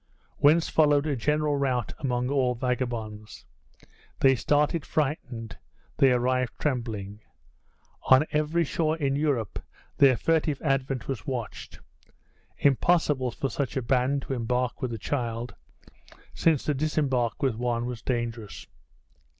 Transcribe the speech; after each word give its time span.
Whence 0.37 0.67
followed 0.67 1.05
a 1.05 1.15
general 1.15 1.57
rout 1.57 1.93
among 1.99 2.31
all 2.31 2.55
vagabonds. 2.55 3.45
They 4.19 4.33
started 4.33 4.83
frightened; 4.83 5.57
they 5.97 6.11
arrived 6.11 6.53
trembling. 6.57 7.19
On 8.09 8.25
every 8.31 8.63
shore 8.63 8.97
in 8.97 9.15
Europe 9.15 9.61
their 9.97 10.17
furtive 10.17 10.59
advent 10.63 11.07
was 11.07 11.27
watched. 11.27 11.81
Impossible 12.57 13.29
for 13.29 13.51
such 13.51 13.77
a 13.77 13.83
band 13.83 14.23
to 14.23 14.33
embark 14.33 14.81
with 14.81 14.91
a 14.91 14.97
child, 14.97 15.53
since 16.33 16.63
to 16.63 16.73
disembark 16.73 17.43
with 17.43 17.53
one 17.53 17.85
was 17.85 18.01
dangerous. 18.01 18.65